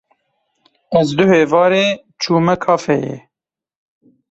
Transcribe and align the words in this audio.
Ez 0.99 1.07
duh 1.17 1.31
êvarê 1.41 1.85
çûme 2.21 2.53
kafeyê. 2.63 3.17